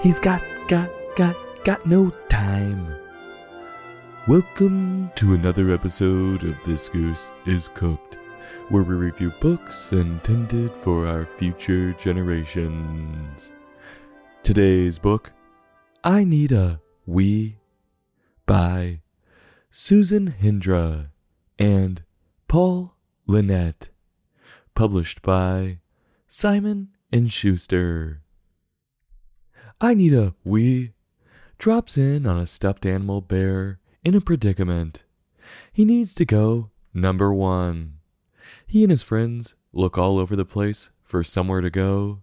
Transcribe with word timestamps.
He's 0.00 0.20
got, 0.20 0.40
got, 0.68 0.88
got, 1.16 1.34
got 1.64 1.84
no 1.84 2.10
time. 2.28 2.94
Welcome 4.28 5.10
to 5.16 5.34
another 5.34 5.72
episode 5.72 6.44
of 6.44 6.54
This 6.64 6.88
Goose 6.88 7.32
is 7.46 7.66
Cooked, 7.74 8.16
where 8.68 8.84
we 8.84 8.94
review 8.94 9.32
books 9.40 9.90
intended 9.90 10.70
for 10.84 11.08
our 11.08 11.26
future 11.26 11.94
generations. 11.94 13.50
Today's 14.44 15.00
book, 15.00 15.32
I 16.04 16.22
Need 16.22 16.52
a 16.52 16.80
We, 17.04 17.58
by 18.46 19.00
Susan 19.72 20.32
Hendra 20.40 21.08
and 21.58 22.04
Paul 22.46 22.94
Linnet, 23.26 23.90
published 24.76 25.22
by 25.22 25.80
Simon 26.28 26.90
and 27.12 27.32
Schuster. 27.32 28.22
I 29.80 29.94
need 29.94 30.12
a 30.12 30.34
wee 30.42 30.92
drops 31.58 31.96
in 31.96 32.26
on 32.26 32.36
a 32.36 32.46
stuffed 32.46 32.84
animal 32.84 33.20
bear 33.20 33.78
in 34.04 34.16
a 34.16 34.20
predicament. 34.20 35.04
He 35.72 35.84
needs 35.84 36.16
to 36.16 36.24
go 36.24 36.70
number 36.92 37.32
one. 37.32 37.94
He 38.66 38.82
and 38.82 38.90
his 38.90 39.04
friends 39.04 39.54
look 39.72 39.96
all 39.96 40.18
over 40.18 40.34
the 40.34 40.44
place 40.44 40.90
for 41.04 41.22
somewhere 41.22 41.60
to 41.60 41.70
go, 41.70 42.22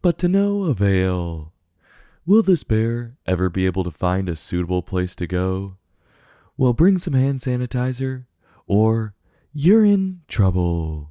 but 0.00 0.16
to 0.18 0.28
no 0.28 0.64
avail. 0.64 1.52
Will 2.24 2.42
this 2.42 2.62
bear 2.62 3.16
ever 3.26 3.48
be 3.50 3.66
able 3.66 3.82
to 3.82 3.90
find 3.90 4.28
a 4.28 4.36
suitable 4.36 4.82
place 4.82 5.16
to 5.16 5.26
go? 5.26 5.78
Well, 6.56 6.72
bring 6.72 6.98
some 6.98 7.14
hand 7.14 7.40
sanitizer, 7.40 8.26
or 8.68 9.14
you're 9.52 9.84
in 9.84 10.22
trouble. 10.28 11.10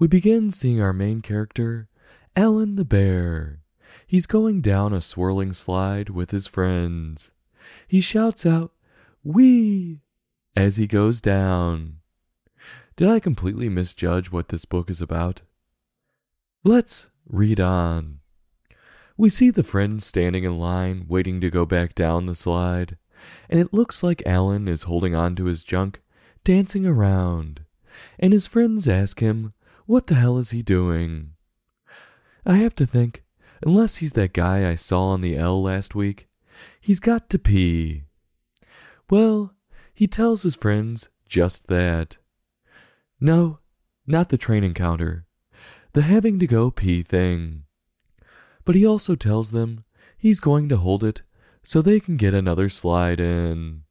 We 0.00 0.08
begin 0.08 0.50
seeing 0.50 0.80
our 0.80 0.92
main 0.92 1.22
character, 1.22 1.88
Alan 2.34 2.74
the 2.74 2.84
bear. 2.84 3.60
He's 4.08 4.24
going 4.24 4.62
down 4.62 4.94
a 4.94 5.02
swirling 5.02 5.52
slide 5.52 6.08
with 6.08 6.30
his 6.30 6.46
friends. 6.46 7.30
He 7.86 8.00
shouts 8.00 8.46
out, 8.46 8.72
Wee! 9.22 10.00
as 10.56 10.78
he 10.78 10.86
goes 10.86 11.20
down. 11.20 11.98
Did 12.96 13.06
I 13.06 13.20
completely 13.20 13.68
misjudge 13.68 14.32
what 14.32 14.48
this 14.48 14.64
book 14.64 14.88
is 14.88 15.02
about? 15.02 15.42
Let's 16.64 17.08
read 17.28 17.60
on. 17.60 18.20
We 19.18 19.28
see 19.28 19.50
the 19.50 19.62
friends 19.62 20.06
standing 20.06 20.44
in 20.44 20.58
line, 20.58 21.04
waiting 21.06 21.42
to 21.42 21.50
go 21.50 21.66
back 21.66 21.94
down 21.94 22.24
the 22.24 22.34
slide, 22.34 22.96
and 23.50 23.60
it 23.60 23.74
looks 23.74 24.02
like 24.02 24.22
Alan 24.24 24.68
is 24.68 24.84
holding 24.84 25.14
on 25.14 25.36
to 25.36 25.44
his 25.44 25.62
junk, 25.62 26.00
dancing 26.44 26.86
around, 26.86 27.60
and 28.18 28.32
his 28.32 28.46
friends 28.46 28.88
ask 28.88 29.20
him, 29.20 29.52
What 29.84 30.06
the 30.06 30.14
hell 30.14 30.38
is 30.38 30.48
he 30.48 30.62
doing? 30.62 31.32
I 32.46 32.56
have 32.56 32.74
to 32.76 32.86
think 32.86 33.22
Unless 33.64 33.96
he's 33.96 34.12
that 34.12 34.32
guy 34.32 34.70
I 34.70 34.74
saw 34.74 35.08
on 35.08 35.20
the 35.20 35.36
L 35.36 35.62
last 35.62 35.94
week, 35.94 36.28
he's 36.80 37.00
got 37.00 37.28
to 37.30 37.38
pee. 37.38 38.04
Well, 39.10 39.54
he 39.94 40.06
tells 40.06 40.42
his 40.42 40.54
friends 40.54 41.08
just 41.28 41.66
that. 41.68 42.18
No, 43.20 43.58
not 44.06 44.28
the 44.28 44.38
train 44.38 44.64
encounter, 44.64 45.26
the 45.92 46.02
having 46.02 46.38
to 46.38 46.46
go 46.46 46.70
pee 46.70 47.02
thing. 47.02 47.64
But 48.64 48.74
he 48.74 48.86
also 48.86 49.14
tells 49.16 49.50
them 49.50 49.84
he's 50.16 50.40
going 50.40 50.68
to 50.68 50.76
hold 50.76 51.02
it 51.02 51.22
so 51.64 51.82
they 51.82 52.00
can 52.00 52.16
get 52.16 52.34
another 52.34 52.68
slide 52.68 53.20
in. 53.20 53.82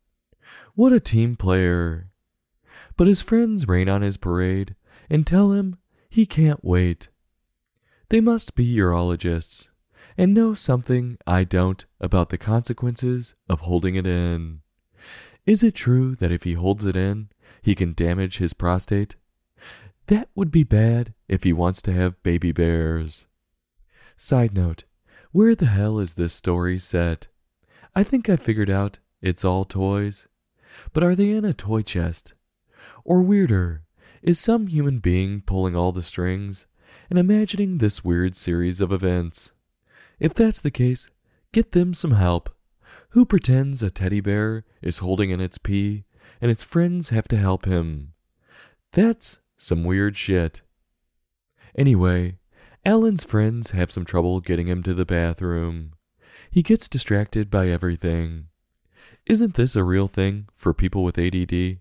What 0.76 0.94
a 0.94 1.00
team 1.00 1.36
player. 1.36 2.10
But 2.95 3.08
his 3.08 3.22
friends 3.22 3.68
rain 3.68 3.90
on 3.90 4.02
his 4.02 4.18
parade 4.18 4.76
and 5.10 5.26
tell 5.26 5.52
him 5.52 5.78
he 6.10 6.26
can't 6.26 6.64
wait. 6.64 7.10
They 8.09 8.22
must 8.22 8.55
be 8.55 8.66
urologists 8.75 9.67
and 10.17 10.33
know 10.33 10.53
something 10.53 11.17
I 11.27 11.44
don't 11.44 11.86
about 12.00 12.30
the 12.30 12.38
consequences 12.38 13.36
of 13.49 13.61
holding 13.61 13.95
it 13.95 14.08
in. 14.08 14.61
Is 15.45 15.61
it 15.61 15.76
true 15.76 16.15
that 16.15 16.32
if 16.32 16.43
he 16.43 16.54
holds 16.54 16.86
it 16.86 16.95
in, 16.95 17.30
he 17.61 17.76
can 17.76 17.93
damage 17.93 18.37
his 18.37 18.54
prostate? 18.54 19.17
That 20.08 20.30
would 20.36 20.52
be 20.52 20.64
bad 20.64 21.14
if 21.27 21.43
he 21.43 21.52
wants 21.52 21.82
to 21.82 21.92
have 21.92 22.23
baby 22.23 22.54
bears. 22.54 23.27
Side 24.15 24.53
note, 24.53 24.86
where 25.32 25.53
the 25.53 25.65
hell 25.65 25.99
is 25.99 26.14
this 26.14 26.33
story 26.33 26.80
set? 26.80 27.27
I 27.93 28.03
think 28.03 28.30
I 28.30 28.37
figured 28.37 28.70
out 28.70 28.99
it's 29.21 29.43
all 29.43 29.65
toys. 29.65 30.30
But 30.93 31.03
are 31.03 31.15
they 31.15 31.32
in 31.32 31.43
a 31.43 31.53
toy 31.53 31.82
chest? 31.82 32.36
Or 33.03 33.21
weirder, 33.21 33.83
is 34.21 34.39
some 34.39 34.67
human 34.67 34.99
being 34.99 35.42
pulling 35.42 35.76
all 35.76 35.92
the 35.92 36.03
strings 36.03 36.67
and 37.10 37.18
imagining 37.18 37.78
this 37.78 38.04
weird 38.04 38.36
series 38.36 38.82
of 38.82 38.92
events. 38.92 39.52
If 40.20 40.34
that's 40.34 40.62
the 40.62 40.72
case, 40.72 41.10
get 41.52 41.72
them 41.72 41.94
some 41.94 42.12
help. 42.12 42.50
Who 43.10 43.26
pretends 43.26 43.82
a 43.82 43.90
teddy 43.90 44.20
bear 44.20 44.66
is 44.82 45.00
holding 45.00 45.30
in 45.30 45.40
its 45.40 45.58
pee 45.58 46.04
and 46.42 46.52
its 46.52 46.64
friends 46.64 47.10
have 47.10 47.28
to 47.30 47.38
help 47.38 47.66
him? 47.66 48.14
That's 48.94 49.40
some 49.58 49.84
weird 49.84 50.18
shit. 50.18 50.62
Anyway, 51.76 52.38
Alan's 52.86 53.24
friends 53.24 53.72
have 53.72 53.92
some 53.92 54.06
trouble 54.06 54.39
getting 54.39 54.68
him 54.68 54.84
to 54.84 54.94
the 54.94 55.06
bathroom. 55.06 55.94
He 56.50 56.64
gets 56.64 56.88
distracted 56.88 57.50
by 57.50 57.68
everything. 57.68 58.48
Isn't 59.26 59.56
this 59.56 59.76
a 59.76 59.84
real 59.84 60.08
thing 60.08 60.48
for 60.56 60.74
people 60.74 61.04
with 61.04 61.18
ADD? 61.18 61.80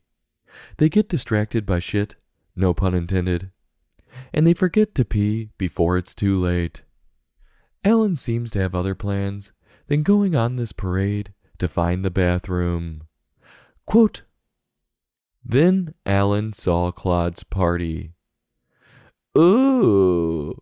They 0.79 0.89
get 0.89 1.09
distracted 1.09 1.65
by 1.65 1.79
shit, 1.79 2.17
no 2.55 2.75
pun 2.75 2.95
intended, 2.95 3.51
and 4.33 4.47
they 4.47 4.55
forget 4.55 4.95
to 4.95 5.05
pee 5.05 5.51
before 5.59 5.97
it's 5.97 6.15
too 6.15 6.39
late. 6.39 6.83
Alan 7.85 8.17
seems 8.17 8.51
to 8.51 8.61
have 8.61 8.75
other 8.75 8.95
plans 8.95 9.53
than 9.87 10.03
going 10.03 10.35
on 10.35 10.57
this 10.57 10.73
parade 10.73 11.33
to 11.59 11.69
find 11.69 12.05
the 12.05 12.11
bathroom. 12.11 13.03
Quote, 13.87 14.23
then 15.45 15.95
Alan 16.05 16.53
saw 16.53 16.91
Claude's 16.91 17.45
party. 17.45 18.13
Ooh, 19.39 20.61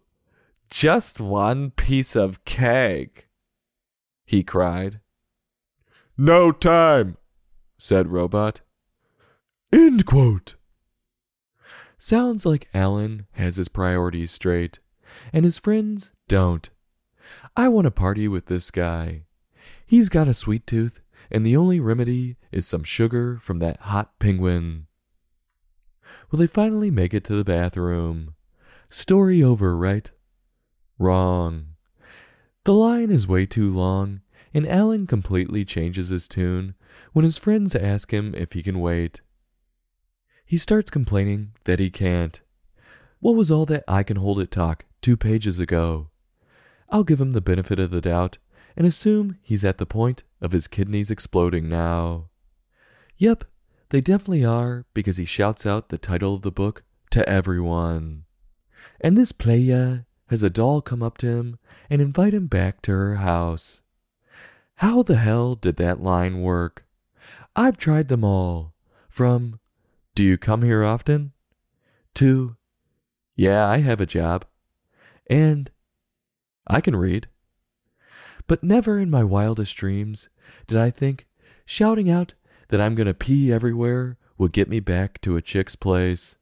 just 0.68 1.20
one 1.20 1.70
piece 1.70 2.14
of 2.14 2.44
cake, 2.44 3.28
he 4.26 4.42
cried. 4.42 5.00
No 6.18 6.52
time, 6.52 7.16
said 7.78 8.08
Robot. 8.08 8.60
End 9.72 10.04
quote. 10.04 10.56
Sounds 12.04 12.44
like 12.44 12.68
Alan 12.74 13.24
has 13.32 13.56
his 13.56 13.68
priorities 13.68 14.30
straight, 14.30 14.78
and 15.32 15.42
his 15.42 15.58
friends 15.58 16.12
don't. 16.28 16.68
I 17.56 17.68
want 17.68 17.86
to 17.86 17.90
party 17.90 18.28
with 18.28 18.44
this 18.44 18.70
guy. 18.70 19.22
He's 19.86 20.10
got 20.10 20.28
a 20.28 20.34
sweet 20.34 20.66
tooth, 20.66 21.00
and 21.30 21.46
the 21.46 21.56
only 21.56 21.80
remedy 21.80 22.36
is 22.52 22.66
some 22.66 22.84
sugar 22.84 23.38
from 23.42 23.58
that 23.60 23.80
hot 23.80 24.18
penguin. 24.18 24.86
Will 26.30 26.38
they 26.38 26.46
finally 26.46 26.90
make 26.90 27.14
it 27.14 27.24
to 27.24 27.36
the 27.36 27.42
bathroom? 27.42 28.34
Story 28.90 29.42
over, 29.42 29.74
right? 29.74 30.10
Wrong. 30.98 31.68
The 32.64 32.74
line 32.74 33.10
is 33.10 33.26
way 33.26 33.46
too 33.46 33.72
long, 33.72 34.20
and 34.52 34.68
Alan 34.68 35.06
completely 35.06 35.64
changes 35.64 36.10
his 36.10 36.28
tune 36.28 36.74
when 37.14 37.24
his 37.24 37.38
friends 37.38 37.74
ask 37.74 38.12
him 38.12 38.34
if 38.34 38.52
he 38.52 38.62
can 38.62 38.80
wait. 38.80 39.22
He 40.44 40.58
starts 40.58 40.90
complaining 40.90 41.52
that 41.64 41.80
he 41.80 41.90
can't. 41.90 42.40
What 43.20 43.36
was 43.36 43.50
all 43.50 43.66
that 43.66 43.84
I 43.88 44.02
can 44.02 44.18
hold 44.18 44.38
it 44.38 44.50
talk 44.50 44.84
two 45.00 45.16
pages 45.16 45.58
ago? 45.58 46.08
I'll 46.90 47.04
give 47.04 47.20
him 47.20 47.32
the 47.32 47.40
benefit 47.40 47.78
of 47.78 47.90
the 47.90 48.00
doubt 48.00 48.38
and 48.76 48.86
assume 48.86 49.38
he's 49.42 49.64
at 49.64 49.78
the 49.78 49.86
point 49.86 50.22
of 50.40 50.52
his 50.52 50.68
kidneys 50.68 51.10
exploding 51.10 51.68
now. 51.68 52.28
Yep, 53.16 53.44
they 53.88 54.00
definitely 54.00 54.44
are 54.44 54.84
because 54.92 55.16
he 55.16 55.24
shouts 55.24 55.66
out 55.66 55.88
the 55.88 55.98
title 55.98 56.34
of 56.34 56.42
the 56.42 56.52
book 56.52 56.82
to 57.10 57.26
everyone. 57.28 58.24
And 59.00 59.16
this 59.16 59.32
playa 59.32 60.00
has 60.28 60.42
a 60.42 60.50
doll 60.50 60.82
come 60.82 61.02
up 61.02 61.16
to 61.18 61.28
him 61.28 61.58
and 61.88 62.02
invite 62.02 62.34
him 62.34 62.46
back 62.46 62.82
to 62.82 62.92
her 62.92 63.16
house. 63.16 63.80
How 64.76 65.02
the 65.02 65.16
hell 65.16 65.54
did 65.54 65.76
that 65.76 66.02
line 66.02 66.42
work? 66.42 66.84
I've 67.54 67.78
tried 67.78 68.08
them 68.08 68.24
all, 68.24 68.74
from 69.08 69.60
do 70.14 70.22
you 70.22 70.38
come 70.38 70.62
here 70.62 70.84
often? 70.84 71.32
To, 72.16 72.56
Yeah, 73.36 73.66
I 73.66 73.78
have 73.78 74.00
a 74.00 74.06
job. 74.06 74.44
And, 75.28 75.70
I 76.66 76.80
can 76.80 76.94
read. 76.96 77.28
But 78.46 78.62
never 78.62 78.98
in 78.98 79.10
my 79.10 79.24
wildest 79.24 79.76
dreams 79.76 80.28
did 80.66 80.78
I 80.78 80.90
think 80.90 81.26
shouting 81.64 82.10
out 82.10 82.34
that 82.68 82.80
I'm 82.80 82.94
going 82.94 83.06
to 83.06 83.14
pee 83.14 83.52
everywhere 83.52 84.18
would 84.38 84.52
get 84.52 84.68
me 84.68 84.80
back 84.80 85.20
to 85.22 85.36
a 85.36 85.42
chick's 85.42 85.76
place. 85.76 86.36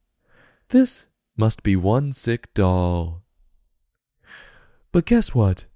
This 0.68 1.06
must 1.36 1.62
be 1.62 1.76
one 1.76 2.12
sick 2.12 2.52
doll. 2.54 3.22
But 4.90 5.06
guess 5.06 5.34
what? 5.34 5.66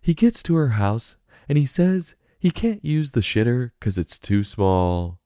He 0.00 0.14
gets 0.14 0.42
to 0.44 0.54
her 0.56 0.70
house 0.70 1.16
and 1.48 1.56
he 1.56 1.66
says 1.66 2.14
he 2.38 2.50
can't 2.50 2.84
use 2.84 3.12
the 3.12 3.20
shitter 3.20 3.70
'cause 3.80 3.96
it's 3.98 4.18
too 4.18 4.44
small. 4.44 5.20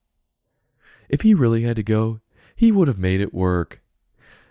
If 1.11 1.21
he 1.21 1.33
really 1.33 1.63
had 1.63 1.75
to 1.75 1.83
go, 1.83 2.21
he 2.55 2.71
would 2.71 2.87
have 2.87 2.97
made 2.97 3.19
it 3.19 3.33
work. 3.33 3.81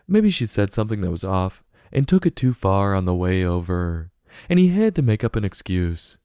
Maybe 0.06 0.30
she 0.30 0.44
said 0.44 0.74
something 0.74 1.00
that 1.00 1.10
was 1.10 1.24
off 1.24 1.64
and 1.90 2.06
took 2.06 2.26
it 2.26 2.36
too 2.36 2.52
far 2.52 2.94
on 2.94 3.06
the 3.06 3.14
way 3.14 3.42
over, 3.42 4.10
and 4.48 4.58
he 4.58 4.68
had 4.68 4.94
to 4.96 5.02
make 5.02 5.24
up 5.24 5.36
an 5.36 5.44
excuse. 5.44 6.18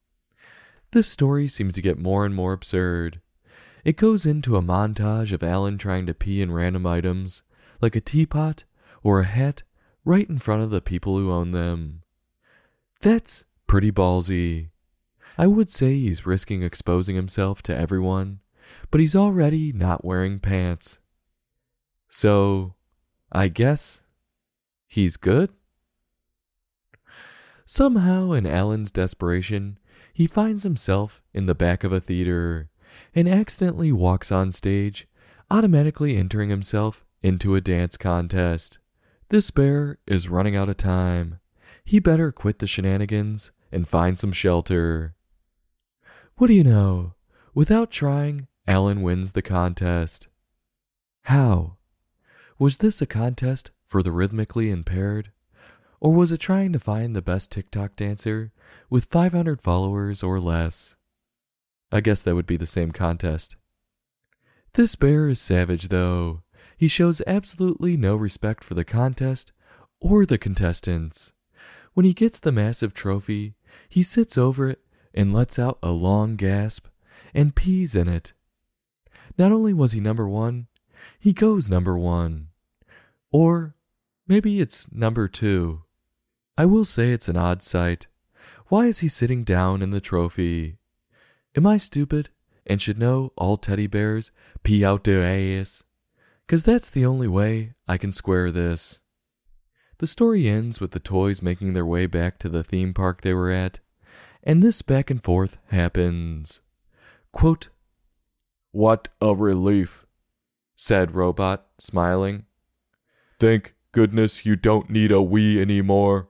This 0.91 1.07
story 1.07 1.47
seems 1.47 1.73
to 1.75 1.81
get 1.81 1.97
more 1.97 2.25
and 2.25 2.35
more 2.35 2.51
absurd. 2.51 3.21
It 3.85 3.95
goes 3.95 4.25
into 4.25 4.57
a 4.57 4.61
montage 4.61 5.31
of 5.31 5.41
Alan 5.41 5.77
trying 5.77 6.05
to 6.07 6.13
pee 6.13 6.41
in 6.41 6.51
random 6.51 6.85
items, 6.85 7.43
like 7.81 7.95
a 7.95 8.01
teapot 8.01 8.65
or 9.03 9.21
a 9.21 9.25
hat, 9.25 9.63
right 10.03 10.29
in 10.29 10.39
front 10.39 10.63
of 10.63 10.69
the 10.69 10.81
people 10.81 11.17
who 11.17 11.31
own 11.31 11.51
them. 11.51 12.01
That's 13.01 13.45
pretty 13.67 13.91
ballsy. 13.91 14.69
I 15.37 15.47
would 15.47 15.69
say 15.69 15.93
he's 15.93 16.25
risking 16.25 16.61
exposing 16.61 17.15
himself 17.15 17.61
to 17.63 17.75
everyone, 17.75 18.39
but 18.91 19.01
he's 19.01 19.15
already 19.15 19.71
not 19.71 20.05
wearing 20.05 20.39
pants. 20.39 20.99
So, 22.09 22.75
I 23.31 23.47
guess 23.47 24.01
he's 24.87 25.17
good? 25.17 25.49
Somehow, 27.65 28.31
in 28.31 28.45
Alan's 28.45 28.91
desperation, 28.91 29.79
he 30.13 30.27
finds 30.27 30.63
himself 30.63 31.21
in 31.33 31.45
the 31.45 31.55
back 31.55 31.83
of 31.83 31.91
a 31.91 31.99
theater 31.99 32.69
and 33.13 33.27
accidentally 33.27 33.91
walks 33.91 34.31
on 34.31 34.51
stage, 34.51 35.07
automatically 35.51 36.15
entering 36.15 36.49
himself 36.49 37.03
into 37.21 37.55
a 37.55 37.61
dance 37.61 37.97
contest. 37.97 38.77
This 39.29 39.51
bear 39.51 39.97
is 40.05 40.29
running 40.29 40.55
out 40.55 40.69
of 40.69 40.77
time. 40.77 41.39
He 41.83 41.99
better 41.99 42.31
quit 42.31 42.59
the 42.59 42.67
shenanigans 42.67 43.51
and 43.71 43.87
find 43.87 44.17
some 44.17 44.31
shelter. 44.31 45.15
What 46.37 46.47
do 46.47 46.53
you 46.53 46.63
know? 46.63 47.13
Without 47.53 47.89
trying, 47.89 48.47
Alan 48.67 49.01
wins 49.01 49.33
the 49.33 49.41
contest. 49.41 50.27
How? 51.23 51.77
Was 52.57 52.77
this 52.77 53.01
a 53.01 53.05
contest 53.05 53.71
for 53.85 54.01
the 54.01 54.11
rhythmically 54.11 54.71
impaired? 54.71 55.31
Or 55.99 56.13
was 56.13 56.31
it 56.31 56.39
trying 56.39 56.73
to 56.73 56.79
find 56.79 57.15
the 57.15 57.21
best 57.21 57.51
TikTok 57.51 57.95
dancer 57.95 58.51
with 58.89 59.05
500 59.05 59.61
followers 59.61 60.23
or 60.23 60.39
less? 60.39 60.95
I 61.91 62.01
guess 62.01 62.23
that 62.23 62.35
would 62.35 62.47
be 62.47 62.57
the 62.57 62.67
same 62.67 62.91
contest. 62.91 63.55
This 64.73 64.95
bear 64.95 65.29
is 65.29 65.39
savage, 65.39 65.87
though. 65.87 66.41
He 66.77 66.87
shows 66.87 67.21
absolutely 67.25 67.95
no 67.95 68.15
respect 68.15 68.63
for 68.63 68.73
the 68.73 68.83
contest 68.83 69.51
or 70.01 70.25
the 70.25 70.37
contestants. 70.37 71.31
When 71.93 72.05
he 72.05 72.13
gets 72.13 72.39
the 72.39 72.51
massive 72.51 72.93
trophy, 72.93 73.55
he 73.87 74.03
sits 74.03 74.37
over 74.37 74.69
it 74.69 74.81
and 75.13 75.33
lets 75.33 75.57
out 75.57 75.79
a 75.81 75.91
long 75.91 76.35
gasp 76.35 76.87
and 77.33 77.55
pees 77.55 77.95
in 77.95 78.09
it. 78.09 78.33
Not 79.37 79.51
only 79.51 79.73
was 79.73 79.91
he 79.91 79.99
number 79.99 80.27
one, 80.27 80.67
he 81.19 81.33
goes 81.33 81.69
number 81.69 81.97
one. 81.97 82.49
Or 83.31 83.75
maybe 84.27 84.61
it's 84.61 84.91
number 84.91 85.27
two. 85.27 85.83
I 86.57 86.65
will 86.65 86.85
say 86.85 87.11
it's 87.11 87.27
an 87.27 87.35
odd 87.35 87.61
sight. 87.61 88.07
Why 88.67 88.85
is 88.85 88.99
he 88.99 89.07
sitting 89.07 89.43
down 89.43 89.81
in 89.81 89.91
the 89.91 90.01
trophy? 90.01 90.77
Am 91.55 91.67
I 91.67 91.77
stupid 91.77 92.29
and 92.65 92.81
should 92.81 92.97
know 92.97 93.31
all 93.35 93.57
teddy 93.57 93.87
bears 93.87 94.31
pee 94.63 94.83
out 94.83 95.03
their 95.03 95.23
ass? 95.23 95.83
Cause 96.47 96.63
that's 96.63 96.89
the 96.89 97.05
only 97.05 97.27
way 97.27 97.73
I 97.87 97.97
can 97.97 98.11
square 98.11 98.51
this. 98.51 98.99
The 99.97 100.07
story 100.07 100.47
ends 100.47 100.79
with 100.79 100.91
the 100.91 100.99
toys 100.99 101.41
making 101.41 101.73
their 101.73 101.85
way 101.85 102.05
back 102.05 102.37
to 102.39 102.49
the 102.49 102.63
theme 102.63 102.93
park 102.93 103.21
they 103.21 103.33
were 103.33 103.51
at, 103.51 103.79
and 104.43 104.61
this 104.61 104.81
back 104.81 105.09
and 105.09 105.23
forth 105.23 105.57
happens. 105.69 106.61
Quote, 107.31 107.69
What 108.75 109.07
a 109.21 109.33
relief, 109.33 110.05
said 110.75 111.15
Robot, 111.15 111.65
smiling. 111.79 112.43
Thank 113.39 113.73
goodness 113.93 114.45
you 114.45 114.57
don't 114.57 114.89
need 114.89 115.13
a 115.13 115.21
wee 115.21 115.61
anymore. 115.61 116.27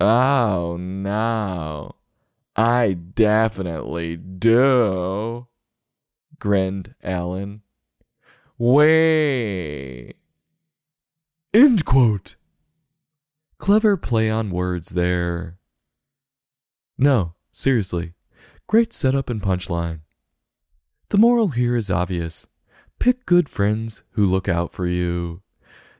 Oh, 0.00 0.78
no. 0.80 1.96
I 2.56 2.94
definitely 2.94 4.16
do, 4.16 5.46
grinned 6.38 6.94
Alan. 7.02 7.60
Way. 8.56 10.14
End 11.52 11.84
quote. 11.84 12.36
Clever 13.58 13.98
play 13.98 14.30
on 14.30 14.50
words 14.50 14.92
there. 14.92 15.58
No, 16.96 17.34
seriously. 17.52 18.14
Great 18.66 18.94
setup 18.94 19.28
and 19.28 19.42
punchline. 19.42 20.00
The 21.10 21.18
moral 21.18 21.48
here 21.48 21.74
is 21.74 21.90
obvious. 21.90 22.46
Pick 23.00 23.26
good 23.26 23.48
friends 23.48 24.04
who 24.12 24.24
look 24.24 24.48
out 24.48 24.72
for 24.72 24.86
you. 24.86 25.42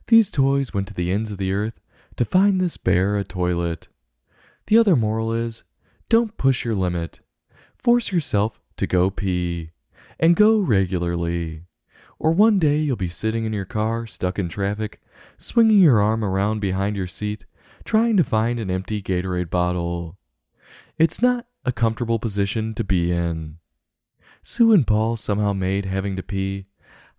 These 0.07 0.31
toys 0.31 0.73
went 0.73 0.87
to 0.87 0.95
the 0.95 1.11
ends 1.11 1.33
of 1.33 1.39
the 1.39 1.53
earth 1.53 1.81
to 2.15 2.25
find 2.25 2.61
this 2.61 2.77
bear 2.77 3.17
a 3.17 3.25
toilet. 3.25 3.89
The 4.69 4.79
other 4.79 4.95
moral 4.95 5.33
is 5.33 5.65
don't 6.09 6.37
push 6.37 6.65
your 6.65 6.77
limit. 6.77 7.19
Force 7.77 8.13
yourself 8.13 8.61
to 8.77 8.87
go 8.87 9.11
pee. 9.11 9.73
And 10.21 10.37
go 10.37 10.61
regularly. 10.61 11.65
Or 12.21 12.31
one 12.31 12.61
day 12.61 12.77
you'll 12.77 12.95
be 12.95 13.09
sitting 13.09 13.45
in 13.45 13.53
your 13.53 13.65
car, 13.65 14.07
stuck 14.07 14.39
in 14.39 14.49
traffic, 14.49 15.01
swinging 15.39 15.81
your 15.81 16.01
arm 16.01 16.25
around 16.25 16.61
behind 16.61 16.95
your 16.95 17.09
seat, 17.09 17.47
trying 17.83 18.17
to 18.17 18.23
find 18.23 18.61
an 18.61 18.71
empty 18.71 19.03
Gatorade 19.03 19.51
bottle. 19.51 20.19
It's 20.99 21.21
not 21.21 21.47
a 21.65 21.73
comfortable 21.73 22.21
position 22.21 22.75
to 22.75 22.85
be 22.85 23.11
in. 23.11 23.57
Sue 24.43 24.73
and 24.73 24.87
Paul 24.87 25.17
somehow 25.17 25.53
made 25.53 25.85
having 25.85 26.17
to 26.17 26.23
pee 26.23 26.67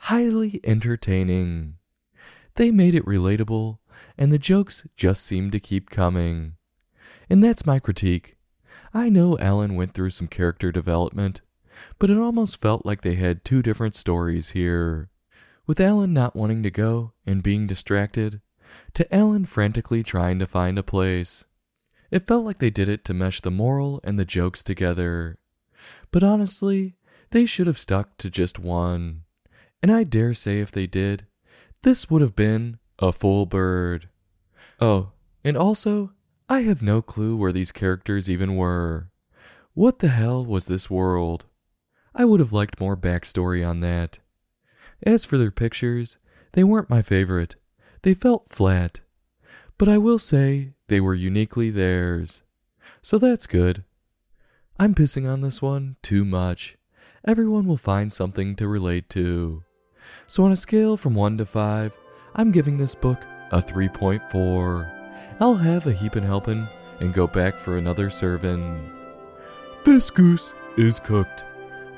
highly 0.06 0.60
entertaining. 0.64 1.76
They 2.56 2.72
made 2.72 2.96
it 2.96 3.06
relatable, 3.06 3.78
and 4.18 4.32
the 4.32 4.40
jokes 4.40 4.88
just 4.98 5.24
seemed 5.24 5.52
to 5.52 5.60
keep 5.60 5.92
coming. 5.92 6.54
And 7.30 7.44
that's 7.44 7.66
my 7.66 7.80
critique. 7.80 8.38
I 8.94 9.10
know 9.10 9.38
Alan 9.38 9.76
went 9.76 9.94
through 9.94 10.10
some 10.10 10.28
character 10.28 10.72
development, 10.72 11.42
but 12.00 12.10
it 12.10 12.18
almost 12.18 12.60
felt 12.60 12.86
like 12.86 13.02
they 13.02 13.16
had 13.16 13.46
two 13.46 13.62
different 13.62 13.96
stories 13.96 14.50
here. 14.50 15.10
With 15.68 15.80
Alan 15.80 16.14
not 16.14 16.36
wanting 16.36 16.64
to 16.64 16.72
go 16.72 17.14
and 17.26 17.44
being 17.44 17.68
distracted, 17.68 18.42
to 18.96 19.16
Alan 19.16 19.46
frantically 19.46 20.02
trying 20.02 20.40
to 20.40 20.48
find 20.48 20.80
a 20.80 20.84
place. 20.84 21.46
It 22.10 22.28
felt 22.28 22.44
like 22.44 22.60
they 22.60 22.70
did 22.70 22.90
it 22.90 23.06
to 23.06 23.14
mesh 23.14 23.42
the 23.42 23.52
moral 23.52 24.02
and 24.04 24.18
the 24.18 24.26
jokes 24.26 24.64
together. 24.64 25.38
But 26.12 26.24
honestly, 26.24 26.96
they 27.32 27.46
should 27.46 27.68
have 27.68 27.80
stuck 27.80 28.18
to 28.18 28.30
just 28.30 28.60
one. 28.60 29.24
And 29.82 29.92
I 29.92 30.04
dare 30.04 30.34
say 30.34 30.60
if 30.60 30.72
they 30.72 30.88
did, 30.88 31.26
this 31.84 32.10
would 32.10 32.22
have 32.22 32.36
been 32.36 32.78
a 33.00 33.12
full 33.12 33.46
bird. 33.46 34.10
Oh, 34.80 35.12
and 35.44 35.58
also, 35.58 36.12
I 36.48 36.62
have 36.62 36.84
no 36.84 37.02
clue 37.02 37.36
where 37.36 37.52
these 37.52 37.72
characters 37.72 38.30
even 38.30 38.56
were. 38.56 39.10
What 39.74 40.00
the 40.00 40.10
hell 40.10 40.46
was 40.46 40.66
this 40.66 40.90
world? 40.90 41.46
I 42.14 42.26
would 42.26 42.40
have 42.40 42.52
liked 42.52 42.80
more 42.80 42.98
backstory 42.98 43.68
on 43.68 43.80
that. 43.80 44.20
As 45.04 45.26
for 45.26 45.38
their 45.38 45.52
pictures, 45.52 46.18
they 46.52 46.64
weren't 46.64 46.90
my 46.90 47.02
favorite. 47.02 47.56
They 48.02 48.14
felt 48.14 48.50
flat. 48.50 49.00
But 49.78 49.88
I 49.88 49.98
will 49.98 50.20
say 50.20 50.74
they 50.88 51.00
were 51.00 51.16
uniquely 51.16 51.72
theirs. 51.72 52.44
So 53.02 53.18
that's 53.18 53.48
good. 53.48 53.84
I'm 54.78 54.94
pissing 54.94 55.32
on 55.32 55.42
this 55.42 55.62
one 55.62 55.96
too 56.02 56.26
much. 56.26 56.78
Everyone 57.26 57.68
will 57.68 57.78
find 57.78 58.12
something 58.12 58.56
to 58.56 58.68
relate 58.68 59.10
to. 59.10 59.64
So 60.26 60.44
on 60.44 60.52
a 60.52 60.56
scale 60.56 60.98
from 60.98 61.14
1 61.14 61.38
to 61.38 61.46
5, 61.46 61.92
I'm 62.34 62.52
giving 62.52 62.78
this 62.78 62.96
book 62.96 63.20
a 63.52 63.62
3.4. 63.62 64.92
I'll 65.40 65.56
have 65.56 65.86
a 65.86 65.94
heapin' 65.94 66.24
helpin' 66.24 66.68
and 67.00 67.14
go 67.14 67.28
back 67.28 67.60
for 67.60 67.78
another 67.78 68.10
servin'. 68.10 68.92
This 69.84 70.10
goose 70.10 70.54
is 70.78 71.00
cooked. 71.00 71.44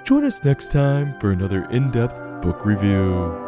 Join 0.03 0.25
us 0.25 0.43
next 0.43 0.71
time 0.71 1.17
for 1.19 1.31
another 1.31 1.65
in 1.69 1.91
depth 1.91 2.19
book 2.41 2.65
review. 2.65 3.42